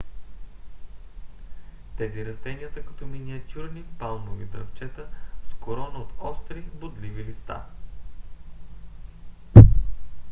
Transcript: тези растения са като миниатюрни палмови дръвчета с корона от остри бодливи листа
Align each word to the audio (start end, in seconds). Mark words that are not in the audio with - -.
тези 1.97 2.25
растения 2.25 2.71
са 2.73 2.81
като 2.81 3.05
миниатюрни 3.07 3.83
палмови 3.99 4.45
дръвчета 4.45 5.07
с 5.49 5.53
корона 5.53 5.99
от 5.99 6.11
остри 6.19 6.61
бодливи 6.61 7.25
листа 7.25 7.61